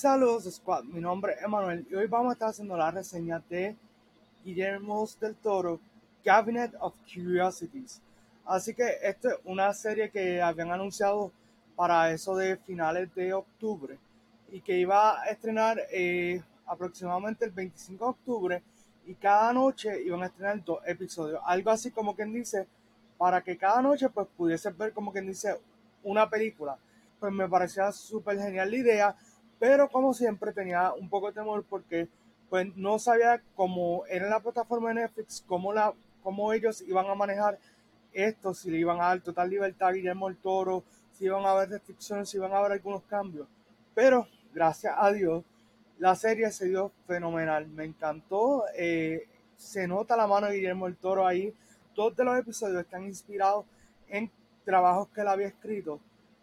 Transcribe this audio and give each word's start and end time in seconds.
Saludos 0.00 0.44
Squad, 0.44 0.84
mi 0.84 1.00
nombre 1.00 1.32
es 1.32 1.42
Emanuel 1.42 1.84
y 1.90 1.94
hoy 1.96 2.06
vamos 2.06 2.30
a 2.30 2.32
estar 2.34 2.50
haciendo 2.50 2.76
la 2.76 2.92
reseña 2.92 3.42
de 3.50 3.74
Guillermo 4.44 5.04
del 5.20 5.34
Toro, 5.34 5.80
Cabinet 6.24 6.72
of 6.78 6.94
Curiosities. 7.12 8.00
Así 8.46 8.74
que 8.74 8.98
esta 9.02 9.30
es 9.30 9.34
una 9.44 9.74
serie 9.74 10.08
que 10.08 10.40
habían 10.40 10.70
anunciado 10.70 11.32
para 11.74 12.12
eso 12.12 12.36
de 12.36 12.58
finales 12.58 13.12
de 13.16 13.32
octubre 13.32 13.98
y 14.52 14.60
que 14.60 14.78
iba 14.78 15.20
a 15.20 15.24
estrenar 15.30 15.80
eh, 15.90 16.44
aproximadamente 16.66 17.46
el 17.46 17.50
25 17.50 18.04
de 18.04 18.10
octubre 18.10 18.62
y 19.04 19.14
cada 19.16 19.52
noche 19.52 20.00
iban 20.00 20.22
a 20.22 20.26
estrenar 20.26 20.64
dos 20.64 20.78
episodios. 20.86 21.40
Algo 21.44 21.72
así 21.72 21.90
como 21.90 22.14
quien 22.14 22.32
dice, 22.32 22.68
para 23.18 23.42
que 23.42 23.58
cada 23.58 23.82
noche 23.82 24.08
pues 24.10 24.28
pudiese 24.36 24.70
ver 24.70 24.92
como 24.92 25.10
quien 25.10 25.26
dice 25.26 25.58
una 26.04 26.30
película. 26.30 26.78
Pues 27.18 27.32
me 27.32 27.48
parecía 27.48 27.90
súper 27.90 28.38
genial 28.38 28.70
la 28.70 28.76
idea, 28.76 29.16
pero 29.58 29.88
como 29.88 30.14
siempre 30.14 30.52
tenía 30.52 30.92
un 30.92 31.08
poco 31.08 31.28
de 31.28 31.34
temor 31.34 31.64
porque 31.68 32.08
pues 32.48 32.74
no 32.76 32.98
sabía 32.98 33.42
cómo 33.54 34.06
era 34.06 34.28
la 34.28 34.40
plataforma 34.40 34.88
de 34.88 35.02
Netflix, 35.02 35.44
cómo, 35.46 35.72
la, 35.72 35.92
cómo 36.22 36.52
ellos 36.52 36.82
iban 36.82 37.06
a 37.06 37.14
manejar 37.14 37.58
esto, 38.12 38.54
si 38.54 38.70
le 38.70 38.78
iban 38.78 39.00
a 39.00 39.08
dar 39.08 39.20
total 39.20 39.50
libertad 39.50 39.88
a 39.88 39.92
Guillermo 39.92 40.28
el 40.28 40.36
Toro, 40.36 40.82
si 41.12 41.26
iban 41.26 41.44
a 41.44 41.50
haber 41.50 41.70
restricciones, 41.70 42.28
si 42.28 42.36
iban 42.38 42.52
a 42.52 42.58
haber 42.58 42.72
algunos 42.72 43.02
cambios. 43.02 43.46
Pero 43.94 44.26
gracias 44.54 44.94
a 44.96 45.12
Dios, 45.12 45.44
la 45.98 46.14
serie 46.14 46.50
se 46.50 46.68
dio 46.68 46.90
fenomenal, 47.06 47.66
me 47.68 47.84
encantó, 47.84 48.64
eh, 48.76 49.28
se 49.56 49.86
nota 49.86 50.16
la 50.16 50.26
mano 50.26 50.46
de 50.46 50.54
Guillermo 50.54 50.86
el 50.86 50.96
Toro 50.96 51.26
ahí, 51.26 51.52
todos 51.94 52.16
los 52.18 52.38
episodios 52.38 52.80
están 52.80 53.04
inspirados 53.04 53.66
en 54.08 54.30
trabajos 54.64 55.08
que 55.08 55.20
él 55.20 55.28
había 55.28 55.48
escrito, 55.48 56.00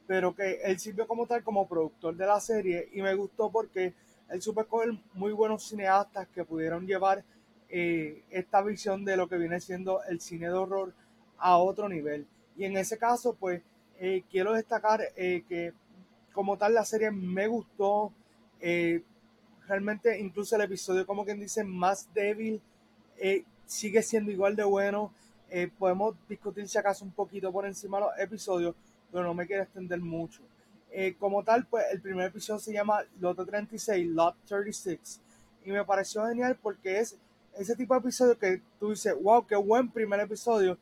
pero 0.08 0.36
que 0.36 0.62
él 0.64 0.80
sirvió 0.80 1.08
como 1.08 1.26
tal 1.26 1.44
como 1.44 1.68
productor 1.68 2.16
de 2.16 2.26
la 2.26 2.40
serie 2.40 2.90
y 2.94 3.02
me 3.02 3.16
gustó 3.16 3.52
porque 3.52 3.94
él 4.30 4.42
supo 4.42 4.66
coger 4.66 4.94
muy 5.14 5.32
buenos 5.34 5.68
cineastas 5.68 6.28
que 6.34 6.44
pudieron 6.44 6.86
llevar 6.86 7.24
eh, 7.70 8.24
esta 8.30 8.62
visión 8.62 9.06
de 9.06 9.18
lo 9.18 9.28
que 9.28 9.38
viene 9.38 9.60
siendo 9.60 10.04
el 10.04 10.22
cine 10.22 10.48
de 10.48 10.54
horror 10.54 10.94
a 11.38 11.58
otro 11.58 11.90
nivel. 11.90 12.28
Y 12.56 12.66
en 12.66 12.78
ese 12.78 12.98
caso, 12.98 13.36
pues, 13.40 13.62
eh, 14.00 14.24
quiero 14.30 14.54
destacar 14.54 15.02
eh, 15.16 15.44
que 15.48 15.74
como 16.32 16.58
tal 16.58 16.74
la 16.74 16.86
serie 16.86 17.12
me 17.12 17.48
gustó. 17.48 18.12
realmente 19.68 20.20
incluso 20.20 20.56
el 20.56 20.62
episodio, 20.64 21.06
como 21.06 21.26
quien 21.26 21.40
dice, 21.40 21.64
más 21.64 22.14
débil, 22.14 22.62
sigue 23.66 24.02
siendo 24.04 24.32
igual 24.32 24.56
de 24.56 24.64
bueno. 24.64 25.12
podemos 25.78 26.16
discutir 26.28 26.68
si 26.68 26.78
acaso 26.78 27.06
un 27.06 27.12
poquito 27.12 27.52
por 27.52 27.66
encima 27.66 27.98
de 27.98 28.06
los 28.06 28.20
episodios, 28.20 28.76
pero 29.16 29.28
no 29.28 29.34
me 29.34 29.48
quiero 29.48 29.64
extender 29.64 30.02
mucho. 30.02 30.42
como 31.20 31.42
tal, 31.42 31.66
pues 31.68 31.86
el 31.90 32.02
primer 32.02 32.28
episodio 32.28 32.60
se 32.60 32.74
llama 32.74 33.02
Lot 33.22 33.46
36, 33.46 34.08
Lot 34.08 34.36
36, 34.46 35.22
y 35.64 35.72
me 35.72 35.86
pareció 35.86 36.26
genial 36.26 36.58
porque 36.62 37.00
es 37.00 37.18
ese 37.58 37.78
tipo 37.78 37.94
de 37.94 38.02
episodio 38.02 38.38
que 38.38 38.62
tú 38.78 38.90
dices, 38.90 39.16
wow, 39.22 39.48
qué 39.48 39.56
buen 39.56 39.90
primer 39.90 40.20
episodio, 40.20 40.78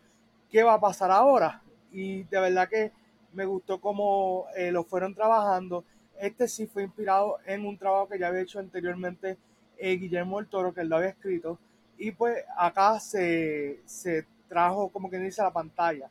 ¿qué 0.50 0.64
va 0.64 0.74
a 0.74 0.80
pasar 0.80 1.12
ahora? 1.12 1.62
Y 1.92 2.24
de 2.24 2.40
verdad 2.40 2.68
que 2.68 2.92
me 3.34 3.46
gustó 3.46 3.80
cómo 3.80 4.48
eh, 4.56 4.72
lo 4.72 4.84
fueron 4.84 5.14
trabajando. 5.14 5.84
Este 6.20 6.48
sí 6.48 6.66
fue 6.66 6.82
inspirado 6.82 7.38
en 7.46 7.68
un 7.68 7.78
trabajo 7.78 8.08
que 8.08 8.18
ya 8.18 8.30
había 8.30 8.42
hecho 8.42 8.58
anteriormente 8.58 9.38
eh, 9.78 9.96
Guillermo 9.96 10.40
del 10.40 10.48
Toro, 10.48 10.74
que 10.74 10.82
él 10.82 10.90
lo 10.90 10.96
había 10.96 11.10
escrito. 11.10 11.60
Y 12.00 12.14
pues 12.14 12.44
acá 12.58 13.00
se, 13.00 13.80
se 13.86 14.26
trajo 14.50 14.90
como 14.90 15.08
quien 15.08 15.24
dice 15.24 15.42
a 15.42 15.46
la 15.46 15.54
pantalla. 15.54 16.10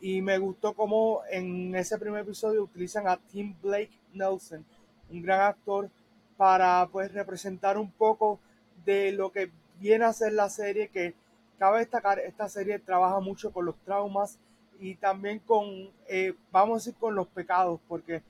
Y 0.00 0.20
me 0.20 0.38
gustó 0.38 0.74
cómo 0.74 1.22
en 1.30 1.74
ese 1.74 1.98
primer 1.98 2.22
episodio 2.22 2.62
utilizan 2.62 3.08
a 3.08 3.16
Tim 3.16 3.54
Blake 3.62 3.98
Nelson, 4.12 4.64
un 5.10 5.22
gran 5.22 5.40
actor, 5.40 5.88
para 6.36 6.88
pues 6.90 7.12
representar 7.12 7.78
un 7.78 7.90
poco 7.90 8.38
de 8.84 9.12
lo 9.12 9.30
que 9.30 9.50
viene 9.78 10.04
a 10.04 10.12
ser 10.12 10.32
la 10.32 10.50
serie 10.50 10.88
que 10.88 11.14
cabe 11.58 11.80
destacar, 11.80 12.18
esta 12.18 12.48
serie 12.48 12.78
trabaja 12.78 13.20
mucho 13.20 13.52
con 13.52 13.64
los 13.64 13.76
traumas 13.84 14.38
y 14.80 14.96
también 14.96 15.38
con, 15.38 15.90
eh, 16.08 16.34
vamos 16.50 16.90
con 16.98 17.14
los 17.14 17.28
pecados, 17.28 17.80
porque 17.88 18.22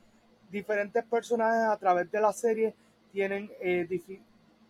diferentes 0.50 1.04
personajes 1.04 1.68
a 1.68 1.76
través 1.78 2.10
de 2.10 2.20
la 2.20 2.32
serie 2.32 2.74
tienen 3.12 3.50
eh, 3.60 3.88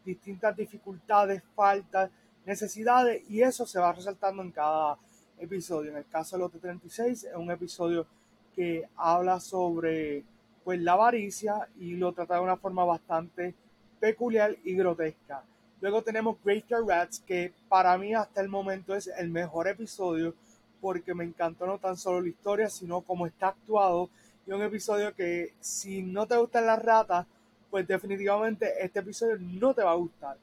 distintas 0.05 0.57
dificultades, 0.57 1.43
faltas, 1.55 2.11
necesidades 2.47 3.23
y 3.29 3.43
eso 3.43 3.67
se 3.67 3.79
va 3.79 3.93
resaltando 3.93 4.43
en 4.43 4.51
cada 4.51 4.99
episodio. 5.39 5.91
En 5.91 5.99
el 5.99 6.07
caso 6.07 6.37
de 6.37 6.43
los 6.43 6.53
36 6.53 7.25
es 7.25 7.35
un 7.35 7.51
episodio 7.51 8.07
que 8.55 8.89
habla 8.97 9.41
sobre 9.41 10.25
pues 10.65 10.81
la 10.81 10.93
avaricia 10.93 11.69
y 11.79 11.95
lo 11.97 12.13
trata 12.13 12.37
de 12.37 12.41
una 12.41 12.57
forma 12.57 12.85
bastante 12.85 13.55
peculiar 14.01 14.57
y 14.65 14.75
grotesca. 14.75 15.43
Luego 15.81 16.03
tenemos 16.03 16.37
Graveyard 16.43 16.87
Rats, 16.87 17.21
que 17.27 17.53
para 17.69 17.97
mí 17.99 18.15
hasta 18.15 18.41
el 18.41 18.49
momento 18.49 18.95
es 18.95 19.09
el 19.09 19.29
mejor 19.29 19.69
episodio 19.69 20.35
porque 20.81 21.15
me 21.15 21.25
encantó 21.25 21.67
no 21.67 21.79
tan 21.79 21.97
solo 21.97 22.21
la 22.21 22.29
historia, 22.29 22.69
sino 22.69 23.01
cómo 23.03 23.27
está 23.27 23.49
actuado. 23.49 24.09
Y 24.47 24.53
un 24.53 24.63
episodio 24.63 25.15
que 25.15 25.53
si 25.61 26.03
no 26.03 26.27
te 26.27 26.37
gustan 26.37 26.67
las 26.67 26.83
ratas, 26.83 27.27
pues 27.71 27.87
definitivamente 27.87 28.73
este 28.85 29.01
episodio 29.01 29.37
no 29.39 29.75
te 29.75 29.83
va 29.83 29.93
a 29.93 29.97
gustar. 29.97 30.37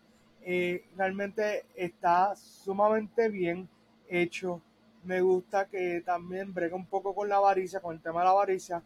Eh, 0.43 0.83
realmente 0.97 1.65
está 1.75 2.35
sumamente 2.35 3.29
bien 3.29 3.69
hecho. 4.09 4.61
Me 5.03 5.21
gusta 5.21 5.65
que 5.65 6.01
también 6.05 6.53
brega 6.53 6.75
un 6.75 6.85
poco 6.85 7.15
con 7.15 7.27
la 7.27 7.37
avaricia, 7.37 7.79
con 7.79 7.95
el 7.95 8.01
tema 8.01 8.19
de 8.19 8.25
la 8.25 8.31
avaricia, 8.31 8.83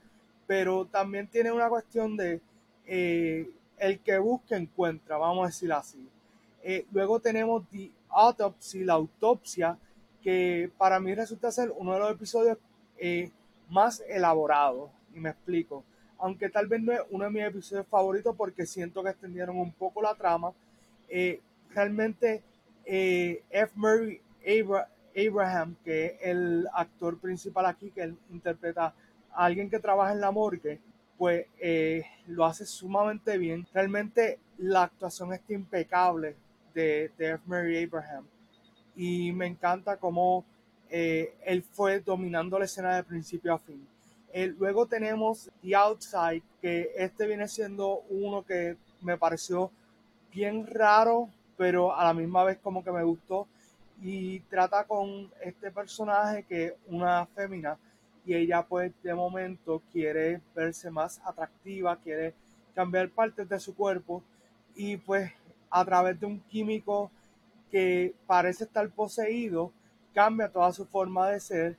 pero 0.47 0.85
también 0.85 1.27
tiene 1.27 1.51
una 1.51 1.67
cuestión 1.67 2.15
de 2.15 2.39
eh, 2.85 3.49
el 3.77 3.99
que 3.99 4.17
busca 4.17 4.55
encuentra, 4.55 5.17
vamos 5.17 5.43
a 5.43 5.47
decir 5.47 5.73
así. 5.73 6.07
Eh, 6.63 6.85
luego 6.91 7.19
tenemos 7.19 7.63
The 7.69 7.91
Autopsy, 8.09 8.85
la 8.85 8.93
autopsia, 8.93 9.77
que 10.23 10.71
para 10.77 10.99
mí 10.99 11.13
resulta 11.13 11.51
ser 11.51 11.71
uno 11.75 11.93
de 11.93 11.99
los 11.99 12.11
episodios 12.11 12.57
eh, 12.97 13.29
más 13.69 14.01
elaborados. 14.07 14.89
Y 15.13 15.19
me 15.19 15.29
explico. 15.29 15.83
Aunque 16.17 16.49
tal 16.49 16.67
vez 16.67 16.81
no 16.81 16.93
es 16.93 17.01
uno 17.09 17.25
de 17.25 17.31
mis 17.31 17.43
episodios 17.43 17.87
favoritos 17.87 18.35
porque 18.37 18.65
siento 18.65 19.03
que 19.03 19.09
extendieron 19.09 19.57
un 19.57 19.71
poco 19.73 20.01
la 20.01 20.15
trama. 20.15 20.53
Realmente 21.69 22.41
F. 22.85 23.71
Murray 23.75 24.21
Abraham, 25.15 25.75
que 25.83 26.05
es 26.05 26.13
el 26.21 26.67
actor 26.73 27.19
principal 27.19 27.65
aquí, 27.65 27.91
que 27.91 28.13
interpreta 28.31 28.93
a 29.31 29.45
alguien 29.45 29.69
que 29.69 29.79
trabaja 29.79 30.13
en 30.13 30.21
la 30.21 30.31
morgue, 30.31 30.79
pues 31.17 31.47
lo 32.27 32.45
hace 32.45 32.65
sumamente 32.65 33.37
bien. 33.37 33.65
Realmente 33.73 34.39
la 34.57 34.83
actuación 34.83 35.33
está 35.33 35.53
impecable 35.53 36.35
de, 36.73 37.11
F. 37.17 37.39
Mary 37.45 37.83
Abraham. 37.83 38.25
Y 38.95 39.31
me 39.31 39.47
encanta 39.47 39.97
cómo 39.97 40.45
eh, 40.89 41.33
él 41.43 41.63
fue 41.63 41.99
dominando 41.99 42.59
la 42.59 42.65
escena 42.65 42.95
de 42.95 43.03
principio 43.03 43.53
a 43.53 43.59
fin. 43.59 43.87
Eh, 44.31 44.47
luego 44.47 44.85
tenemos 44.85 45.49
The 45.61 45.75
Outside, 45.75 46.43
que 46.61 46.91
este 46.97 47.25
viene 47.25 47.47
siendo 47.47 48.01
uno 48.09 48.43
que 48.43 48.77
me 49.01 49.17
pareció 49.17 49.71
bien 50.31 50.67
raro, 50.67 51.29
pero 51.57 51.95
a 51.95 52.03
la 52.03 52.13
misma 52.13 52.43
vez 52.43 52.57
como 52.61 52.83
que 52.83 52.91
me 52.91 53.03
gustó. 53.03 53.47
Y 54.01 54.41
trata 54.41 54.83
con 54.83 55.31
este 55.41 55.71
personaje 55.71 56.43
que 56.43 56.65
es 56.65 56.73
una 56.87 57.25
fémina 57.27 57.77
y 58.25 58.33
ella 58.33 58.63
pues 58.63 58.91
de 59.03 59.13
momento 59.13 59.81
quiere 59.91 60.41
verse 60.55 60.89
más 60.89 61.21
atractiva, 61.23 61.95
quiere 61.97 62.33
cambiar 62.73 63.09
partes 63.09 63.47
de 63.47 63.59
su 63.59 63.75
cuerpo 63.75 64.23
y 64.75 64.97
pues 64.97 65.31
a 65.69 65.85
través 65.85 66.19
de 66.19 66.25
un 66.25 66.39
químico 66.41 67.11
que 67.71 68.13
parece 68.27 68.65
estar 68.65 68.89
poseído, 68.89 69.71
cambia 70.13 70.49
toda 70.49 70.71
su 70.73 70.85
forma 70.85 71.29
de 71.29 71.39
ser 71.39 71.77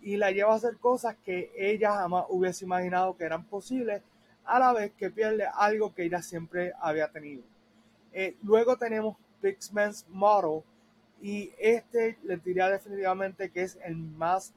y 0.00 0.16
la 0.16 0.30
lleva 0.30 0.52
a 0.52 0.56
hacer 0.56 0.76
cosas 0.78 1.16
que 1.24 1.50
ella 1.56 1.92
jamás 1.92 2.26
hubiese 2.28 2.64
imaginado 2.64 3.16
que 3.16 3.24
eran 3.24 3.44
posibles, 3.44 4.02
a 4.44 4.58
la 4.58 4.72
vez 4.72 4.92
que 4.96 5.10
pierde 5.10 5.46
algo 5.54 5.94
que 5.94 6.04
ella 6.04 6.22
siempre 6.22 6.72
había 6.80 7.08
tenido. 7.08 7.42
Eh, 8.12 8.36
luego 8.42 8.76
tenemos 8.76 9.16
Pixman's 9.42 10.06
Model 10.08 10.62
y 11.20 11.52
este 11.58 12.18
les 12.22 12.42
diría 12.44 12.68
definitivamente 12.68 13.50
que 13.50 13.62
es 13.62 13.78
el 13.84 13.96
más 13.96 14.52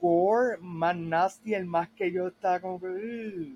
gore, 0.00 0.58
más 0.60 0.96
nasty, 0.96 1.54
el 1.54 1.66
más 1.66 1.88
que 1.90 2.12
yo 2.12 2.28
estaba 2.28 2.60
como 2.60 2.80
que... 2.80 3.54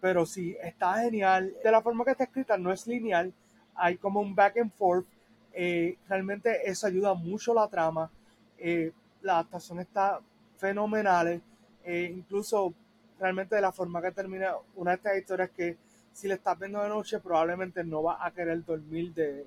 Pero 0.00 0.26
sí, 0.26 0.56
está 0.62 1.00
genial. 1.02 1.54
De 1.62 1.70
la 1.70 1.82
forma 1.82 2.04
que 2.04 2.12
está 2.12 2.24
escrita 2.24 2.56
no 2.56 2.72
es 2.72 2.86
lineal, 2.86 3.32
hay 3.74 3.96
como 3.96 4.20
un 4.20 4.34
back 4.34 4.56
and 4.58 4.72
forth. 4.72 5.06
Eh, 5.52 5.98
realmente 6.08 6.68
eso 6.68 6.86
ayuda 6.86 7.14
mucho 7.14 7.54
la 7.54 7.68
trama. 7.68 8.10
Eh, 8.58 8.92
la 9.20 9.34
adaptación 9.34 9.78
está 9.80 10.20
fenomenal. 10.56 11.40
Eh, 11.84 12.12
incluso 12.16 12.74
realmente 13.20 13.54
de 13.54 13.60
la 13.60 13.72
forma 13.72 14.00
que 14.00 14.10
termina 14.10 14.54
una 14.74 14.92
de 14.92 14.96
estas 14.96 15.18
historias 15.18 15.50
que 15.50 15.76
si 16.12 16.28
le 16.28 16.34
estás 16.34 16.58
viendo 16.58 16.82
de 16.82 16.88
noche 16.88 17.20
probablemente 17.20 17.84
no 17.84 18.02
va 18.02 18.24
a 18.24 18.30
querer 18.32 18.64
dormir 18.64 19.12
de, 19.14 19.46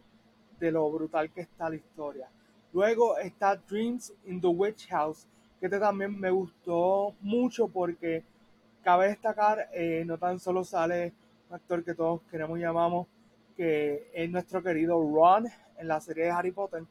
de 0.59 0.71
lo 0.71 0.89
brutal 0.91 1.29
que 1.31 1.41
está 1.41 1.69
la 1.69 1.75
historia. 1.75 2.29
Luego 2.73 3.17
está 3.17 3.55
Dreams 3.55 4.13
in 4.25 4.41
the 4.41 4.47
Witch 4.47 4.87
House, 4.89 5.25
que 5.59 5.67
este 5.67 5.79
también 5.79 6.19
me 6.19 6.29
gustó 6.31 7.13
mucho 7.21 7.67
porque 7.67 8.23
cabe 8.83 9.07
destacar, 9.07 9.69
no 10.05 10.17
tan 10.17 10.39
solo 10.39 10.63
sale 10.63 11.13
un 11.49 11.55
actor 11.55 11.83
que 11.83 11.93
todos 11.93 12.21
queremos 12.29 12.57
y 12.59 12.61
llamamos, 12.61 13.07
que 13.55 14.09
es 14.13 14.29
nuestro 14.29 14.61
querido 14.61 15.01
Ron 15.01 15.47
en 15.77 15.87
la 15.87 16.01
serie 16.01 16.25
de 16.25 16.31
Harry 16.31 16.51
Potter. 16.51 16.83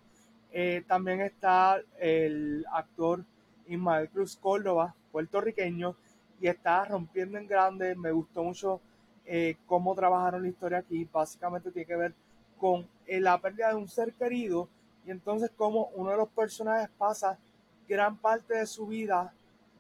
Eh, 0.53 0.85
también 0.87 1.21
está 1.21 1.81
el 1.99 2.65
actor 2.71 3.25
Ismael 3.67 4.09
Cruz 4.09 4.37
Córdoba, 4.37 4.95
puertorriqueño, 5.11 5.97
y 6.41 6.49
está 6.49 6.85
rompiendo 6.85 7.39
en 7.39 7.47
grande. 7.47 7.95
Me 7.97 8.13
gustó 8.13 8.45
mucho 8.45 8.81
eh, 9.27 9.57
cómo 9.67 9.95
trabajaron 9.95 10.43
la 10.43 10.49
historia 10.49 10.79
aquí. 10.79 11.09
Básicamente 11.13 11.71
tiene 11.71 11.87
que 11.87 11.97
ver 11.97 12.15
con 12.59 12.87
eh, 13.07 13.21
la 13.21 13.41
pérdida 13.41 13.71
de 13.71 13.77
un 13.77 13.89
ser 13.89 14.13
querido 14.15 14.69
y 15.07 15.11
entonces 15.11 15.51
cómo 15.57 15.91
uno 15.95 16.11
de 16.11 16.17
los 16.17 16.29
personajes 16.29 16.89
pasa 16.97 17.39
gran 17.89 18.17
parte 18.17 18.57
de 18.57 18.67
su 18.67 18.87
vida 18.87 19.33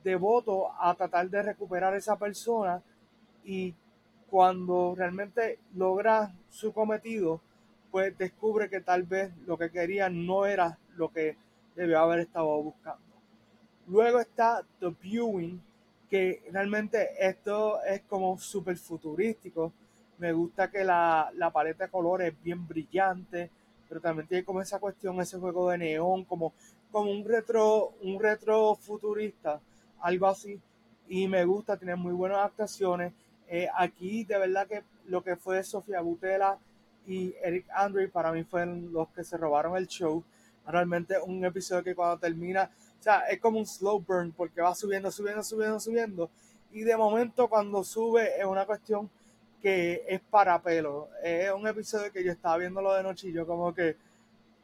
devoto 0.03 0.71
a 0.79 0.94
tratar 0.94 1.31
de 1.31 1.43
recuperar 1.43 1.94
a 1.94 1.97
esa 1.97 2.19
persona 2.19 2.82
y 3.44 3.75
cuando 4.29 4.94
realmente 4.97 5.59
logra 5.75 6.35
su 6.50 6.73
cometido, 6.73 7.41
pues 7.91 8.17
descubre 8.19 8.69
que 8.69 8.81
tal 8.81 9.05
vez 9.05 9.32
lo 9.47 9.56
que 9.56 9.70
quería 9.70 10.09
no 10.09 10.47
era 10.47 10.79
lo 10.97 11.11
que 11.11 11.37
debió 11.77 12.00
haber 12.00 12.20
estado 12.20 12.62
buscando. 12.62 13.03
Luego 13.87 14.19
está 14.20 14.62
The 14.81 14.88
Viewing, 15.00 15.62
que 16.11 16.43
realmente 16.50 17.11
esto 17.19 17.82
es 17.85 18.03
como 18.03 18.38
súper 18.38 18.77
futurístico. 18.77 19.73
Me 20.19 20.33
gusta 20.33 20.71
que 20.71 20.85
la, 20.85 21.31
la, 21.35 21.51
paleta 21.51 21.85
de 21.85 21.91
colores 21.91 22.33
es 22.33 22.43
bien 22.43 22.67
brillante, 22.67 23.51
pero 23.89 24.01
también 24.01 24.29
tiene 24.29 24.45
como 24.45 24.61
esa 24.61 24.79
cuestión, 24.79 25.21
ese 25.21 25.39
juego 25.39 25.71
de 25.71 25.79
neón, 25.79 26.25
como, 26.25 26.53
como 26.91 27.11
un 27.11 27.25
retro, 27.25 27.93
un 28.03 28.21
retro 28.21 28.77
futurista, 28.77 29.61
algo 30.01 30.27
así. 30.27 30.61
Y 31.09 31.29
me 31.29 31.45
gusta, 31.45 31.77
tiene 31.77 31.97
muy 31.97 32.13
buenas 32.13 32.39
actuaciones. 32.39 33.13
Eh, 33.49 33.69
aquí 33.77 34.25
de 34.25 34.39
verdad 34.39 34.67
que 34.67 34.83
lo 35.07 35.23
que 35.23 35.37
fue 35.37 35.63
Sofía 35.63 36.01
Butela 36.01 36.59
y 37.07 37.35
Eric 37.43 37.67
Andre 37.75 38.09
para 38.09 38.33
mí 38.33 38.45
fueron 38.45 38.93
los 38.93 39.09
que 39.09 39.25
se 39.25 39.37
robaron 39.37 39.77
el 39.77 39.87
show. 39.87 40.23
Realmente 40.67 41.17
un 41.21 41.45
episodio 41.45 41.85
que 41.85 41.95
cuando 41.95 42.19
termina 42.19 42.71
o 42.99 43.03
sea, 43.05 43.21
es 43.29 43.39
como 43.39 43.59
un 43.59 43.67
slow 43.67 44.01
burn 44.01 44.33
porque 44.33 44.63
va 44.63 44.75
subiendo, 44.75 45.11
subiendo, 45.11 45.43
subiendo, 45.43 45.79
subiendo. 45.79 46.31
Y 46.73 46.85
de 46.85 46.97
momento 46.97 47.49
cuando 47.49 47.85
sube 47.85 48.41
es 48.41 48.47
una 48.47 48.65
cuestión 48.65 49.11
que 49.65 50.05
es 50.07 50.21
para 50.21 50.61
pelo. 50.61 51.09
Es 51.23 51.51
un 51.51 51.67
episodio 51.67 52.13
que 52.13 52.23
yo 52.23 52.33
estaba 52.33 52.59
viéndolo 52.59 52.93
de 52.93 53.03
noche 53.03 53.29
y 53.29 53.33
yo 53.33 53.47
como 53.47 53.75
que, 53.75 53.97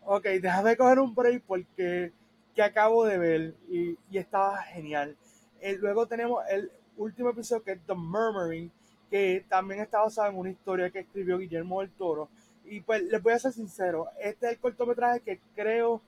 ok, 0.05 0.25
déjame 0.43 0.77
coger 0.77 0.99
un 0.99 1.15
break 1.15 1.43
porque 1.47 2.13
que 2.55 2.63
acabo 2.63 3.07
de 3.07 3.17
ver 3.17 3.55
y, 3.71 3.97
y 4.11 4.19
estaba 4.19 4.59
genial. 4.59 5.17
Eh, 5.63 5.79
luego 5.81 6.07
tenemos 6.07 6.45
el 6.51 6.71
último 6.99 7.31
episodio 7.31 7.65
que 7.65 7.73
es 7.73 7.81
The 7.87 7.95
Murmuring, 7.95 8.71
que 9.11 9.43
también 9.49 9.81
está 9.81 10.03
basado 10.03 10.29
en 10.29 10.37
una 10.37 10.51
historia 10.51 10.91
que 10.91 10.99
escribió 10.99 11.39
Guillermo 11.39 11.81
del 11.81 11.89
Toro. 11.93 12.29
Y 12.67 12.83
pues 12.83 13.03
les 13.03 13.23
voy 13.23 13.33
a 13.33 13.39
ser 13.39 13.53
sincero, 13.55 14.09
este 14.21 14.49
es 14.49 14.53
el 14.53 14.59
cortometraje 14.59 15.21
que 15.21 15.41
creo 15.57 16.03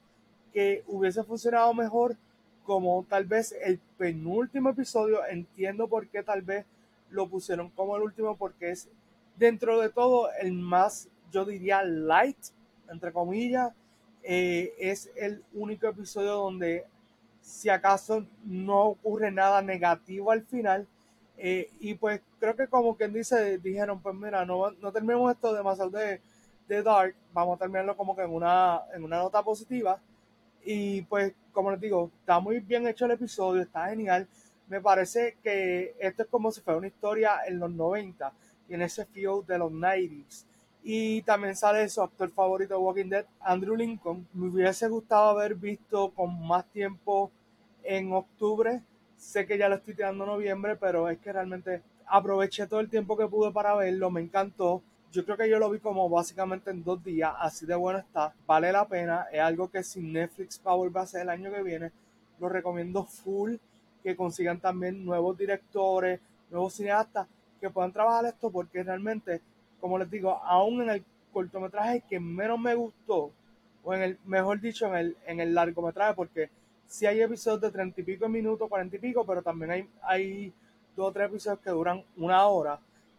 que 0.52 0.84
hubiese 0.86 1.24
funcionado 1.24 1.72
mejor 1.72 2.14
como 2.62 3.06
tal 3.08 3.24
vez 3.24 3.56
el 3.62 3.78
penúltimo 3.96 4.68
episodio. 4.68 5.24
Entiendo 5.24 5.88
por 5.88 6.08
qué 6.08 6.22
tal 6.22 6.42
vez 6.42 6.66
lo 7.12 7.28
pusieron 7.28 7.70
como 7.70 7.96
el 7.96 8.02
último, 8.02 8.36
porque 8.36 8.70
es 8.70 8.88
dentro 9.36 9.80
de 9.80 9.88
todo 9.88 10.28
el 10.40 10.52
más, 10.52 11.08
yo 11.30 11.44
diría, 11.44 11.82
light, 11.82 12.38
entre 12.88 13.12
comillas. 13.12 13.72
Eh, 14.24 14.74
es 14.78 15.10
el 15.16 15.42
único 15.52 15.88
episodio 15.88 16.34
donde 16.34 16.84
si 17.40 17.68
acaso 17.68 18.24
no 18.44 18.82
ocurre 18.82 19.30
nada 19.30 19.62
negativo 19.62 20.30
al 20.30 20.42
final. 20.42 20.86
Eh, 21.38 21.70
y 21.80 21.94
pues 21.94 22.20
creo 22.38 22.54
que 22.54 22.68
como 22.68 22.96
quien 22.96 23.12
dice, 23.12 23.58
dijeron, 23.58 24.00
pues 24.00 24.14
mira, 24.14 24.44
no, 24.44 24.70
no 24.70 24.92
terminemos 24.92 25.32
esto 25.32 25.52
demasiado 25.52 25.90
de, 25.90 26.20
de 26.68 26.82
dark, 26.82 27.14
vamos 27.32 27.56
a 27.56 27.58
terminarlo 27.58 27.96
como 27.96 28.14
que 28.14 28.22
en 28.22 28.30
una, 28.30 28.82
en 28.94 29.04
una 29.04 29.18
nota 29.18 29.42
positiva. 29.42 30.00
Y 30.64 31.02
pues, 31.02 31.34
como 31.52 31.70
les 31.72 31.80
digo, 31.80 32.10
está 32.20 32.38
muy 32.38 32.60
bien 32.60 32.86
hecho 32.86 33.06
el 33.06 33.12
episodio, 33.12 33.62
está 33.62 33.88
genial. 33.88 34.28
Me 34.72 34.80
parece 34.80 35.36
que 35.42 35.94
esto 35.98 36.22
es 36.22 36.28
como 36.30 36.50
si 36.50 36.62
fuera 36.62 36.78
una 36.78 36.86
historia 36.86 37.40
en 37.46 37.58
los 37.58 37.70
90, 37.70 38.32
en 38.70 38.80
ese 38.80 39.04
feel 39.04 39.44
de 39.46 39.58
los 39.58 39.70
90s. 39.70 40.46
Y 40.82 41.20
también 41.20 41.54
sale 41.54 41.86
su 41.90 42.00
actor 42.00 42.30
favorito 42.30 42.72
de 42.72 42.80
Walking 42.80 43.10
Dead, 43.10 43.26
Andrew 43.40 43.76
Lincoln. 43.76 44.26
Me 44.32 44.48
hubiese 44.48 44.88
gustado 44.88 45.28
haber 45.28 45.56
visto 45.56 46.08
con 46.12 46.46
más 46.46 46.64
tiempo 46.72 47.30
en 47.82 48.14
octubre. 48.14 48.80
Sé 49.18 49.46
que 49.46 49.58
ya 49.58 49.68
lo 49.68 49.74
estoy 49.74 49.92
tirando 49.92 50.24
en 50.24 50.30
noviembre, 50.30 50.74
pero 50.76 51.06
es 51.10 51.18
que 51.18 51.34
realmente 51.34 51.82
aproveché 52.06 52.66
todo 52.66 52.80
el 52.80 52.88
tiempo 52.88 53.14
que 53.14 53.28
pude 53.28 53.52
para 53.52 53.74
verlo. 53.74 54.10
Me 54.10 54.22
encantó. 54.22 54.80
Yo 55.12 55.22
creo 55.26 55.36
que 55.36 55.50
yo 55.50 55.58
lo 55.58 55.68
vi 55.68 55.80
como 55.80 56.08
básicamente 56.08 56.70
en 56.70 56.82
dos 56.82 57.04
días, 57.04 57.34
así 57.38 57.66
de 57.66 57.74
bueno 57.74 57.98
está, 57.98 58.32
vale 58.46 58.72
la 58.72 58.88
pena, 58.88 59.26
es 59.30 59.40
algo 59.40 59.70
que 59.70 59.82
si 59.82 60.00
Netflix 60.00 60.58
Power 60.58 60.96
va 60.96 61.02
a 61.02 61.06
ser 61.06 61.20
el 61.20 61.28
año 61.28 61.52
que 61.52 61.62
viene, 61.62 61.92
lo 62.40 62.48
recomiendo 62.48 63.04
full, 63.04 63.56
que 64.02 64.16
consigan 64.16 64.60
también 64.60 65.04
nuevos 65.04 65.36
directores, 65.36 66.20
nuevos 66.50 66.74
cineastas, 66.74 67.26
que 67.60 67.70
puedan 67.70 67.92
trabajar 67.92 68.26
esto, 68.26 68.50
porque 68.50 68.82
realmente, 68.82 69.40
como 69.80 69.98
les 69.98 70.10
digo, 70.10 70.32
aún 70.44 70.82
en 70.82 70.90
el 70.90 71.04
cortometraje 71.32 72.02
que 72.08 72.18
menos 72.18 72.58
me 72.58 72.74
gustó, 72.74 73.30
o 73.84 73.94
en 73.94 74.02
el, 74.02 74.18
mejor 74.24 74.60
dicho, 74.60 74.86
en 74.86 74.94
el, 74.94 75.16
en 75.26 75.40
el 75.40 75.54
largometraje, 75.54 76.14
porque 76.14 76.50
si 76.86 77.06
hay 77.06 77.20
episodios 77.22 77.60
de 77.60 77.70
treinta 77.70 78.00
y 78.00 78.04
pico 78.04 78.28
minutos, 78.28 78.68
cuarenta 78.68 78.96
y 78.96 78.98
pico, 78.98 79.24
pero 79.24 79.42
también 79.42 79.70
hay, 79.70 79.88
hay 80.02 80.52
dos 80.94 81.08
o 81.08 81.12
tres 81.12 81.28
episodios 81.28 81.60
que 81.60 81.70
duran 81.70 82.04
una 82.16 82.46
hora. 82.46 82.78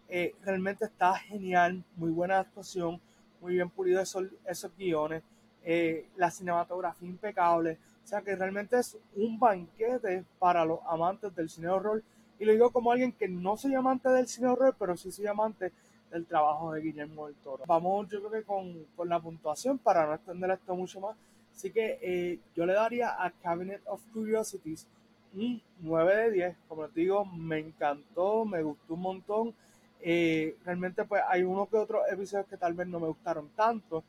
Eh, 0.10 0.36
realmente 0.44 0.86
está 0.86 1.16
genial, 1.16 1.84
muy 1.96 2.12
buena 2.12 2.40
actuación, 2.40 3.02
muy 3.42 3.54
bien 3.54 3.70
pulido 3.70 4.00
esos, 4.00 4.26
esos 4.46 4.72
guiones, 4.78 5.24
eh, 5.64 6.08
la 6.18 6.30
cinematografía 6.30 7.10
impecable, 7.10 7.78
o 8.04 8.08
sea 8.08 8.22
que 8.22 8.36
realmente 8.36 8.78
es 8.78 8.98
un 9.16 9.40
banquete 9.40 10.26
para 10.40 10.66
los 10.66 10.80
amantes 10.88 11.34
del 11.36 11.50
cine 11.50 11.70
horror. 11.70 12.04
Y 12.40 12.46
lo 12.46 12.52
digo 12.52 12.72
como 12.72 12.92
alguien 12.92 13.12
que 13.14 13.28
no 13.28 13.56
soy 13.56 13.76
amante 13.76 14.10
del 14.10 14.28
cine 14.28 14.50
horror, 14.50 14.76
pero 14.78 14.98
sí 14.98 15.12
soy 15.12 15.28
amante 15.28 15.72
del 16.12 16.26
trabajo 16.26 16.74
de 16.74 16.82
Guillermo 16.82 17.28
del 17.28 17.36
Toro. 17.36 17.64
Vamos, 17.66 18.10
yo 18.10 18.20
creo 18.20 18.32
que 18.32 18.44
con, 18.44 18.86
con 18.96 19.10
la 19.10 19.20
puntuación 19.20 19.78
para 19.78 20.06
no 20.06 20.14
extender 20.14 20.52
esto 20.52 20.76
mucho 20.76 21.00
más. 21.00 21.16
Así 21.56 21.72
que 21.72 22.00
eh, 22.02 22.40
yo 22.56 22.66
le 22.66 22.74
daría 22.74 23.24
a 23.24 23.32
Cabinet 23.32 23.82
of 23.86 24.02
Curiosities 24.12 24.88
un 25.34 25.62
9 25.80 26.16
de 26.16 26.32
10. 26.32 26.58
Como 26.68 26.84
les 26.84 26.94
digo, 26.94 27.26
me 27.26 27.60
encantó, 27.60 28.46
me 28.46 28.62
gustó 28.62 28.96
un 28.96 29.02
montón. 29.02 29.56
Eh, 30.02 30.58
realmente 30.66 31.06
pues 31.06 31.22
hay 31.28 31.44
uno 31.44 31.68
que 31.68 31.78
otros 31.78 32.02
episodios 32.12 32.48
que 32.48 32.58
tal 32.58 32.74
vez 32.74 32.88
no 32.88 33.00
me 33.00 33.08
gustaron 33.08 33.50
tanto, 33.56 34.04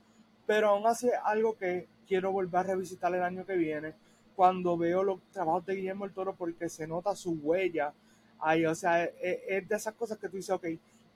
pero 0.45 0.71
aún 0.71 0.87
así 0.87 1.07
es 1.07 1.15
algo 1.23 1.57
que 1.57 1.87
quiero 2.07 2.33
volver 2.33 2.61
a 2.61 2.63
revisitar 2.63 3.15
el 3.15 3.23
año 3.23 3.45
que 3.45 3.57
viene 3.57 3.95
cuando 4.35 4.77
veo 4.77 5.03
los 5.03 5.21
trabajos 5.33 5.65
de 5.67 5.77
Guillermo 5.77 6.05
el 6.05 6.13
Toro 6.13 6.35
porque 6.35 6.69
se 6.69 6.87
nota 6.87 7.15
su 7.15 7.33
huella 7.43 7.93
ahí, 8.41 8.67
o 8.67 8.75
sea, 8.75 9.05
es, 9.05 9.69
de 9.69 9.77
esas 9.77 9.95
cosas 9.95 10.19
que 10.19 10.29
tú 10.29 10.37
dices, 10.37 10.51
ok, 10.51 10.67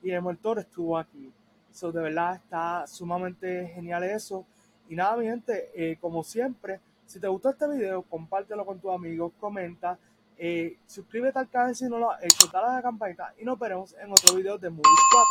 Guillermo 0.01 0.31
el 0.31 0.37
Toro 0.37 0.61
estuvo 0.61 0.97
aquí, 0.97 1.31
eso 1.71 1.91
de 1.91 2.01
verdad 2.01 2.35
está 2.35 2.87
sumamente 2.87 3.71
genial 3.75 4.03
eso, 4.03 4.45
y 4.87 4.95
nada 4.95 5.17
mi 5.17 5.25
gente, 5.25 5.69
eh, 5.75 5.97
como 5.99 6.23
siempre, 6.23 6.79
si 7.05 7.19
te 7.19 7.27
gustó 7.27 7.49
este 7.49 7.67
video, 7.67 8.01
compártelo 8.03 8.65
con 8.65 8.79
tus 8.79 8.91
amigos, 8.91 9.31
comenta, 9.39 9.97
eh, 10.37 10.77
suscríbete 10.87 11.37
al 11.37 11.49
canal 11.49 11.75
si 11.75 11.85
no 11.85 11.99
lo 11.99 12.11
has 12.11 12.23
hecho, 12.23 12.47
dale 12.51 12.67
a 12.67 12.75
la 12.75 12.81
campanita 12.81 13.33
y 13.39 13.45
nos 13.45 13.59
veremos 13.59 13.93
en 14.01 14.11
otro 14.11 14.35
video 14.35 14.57
de 14.57 14.69
Movie 14.69 14.83
Squad. 15.09 15.25